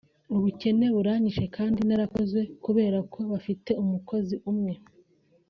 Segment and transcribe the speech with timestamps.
[0.35, 4.73] ubukene buranyishe kandi narakoze kubera ko bafite umukozi umwe